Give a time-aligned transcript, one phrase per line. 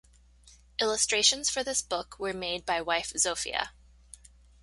[0.79, 3.67] Illustrations for this book were made by wife Zofia.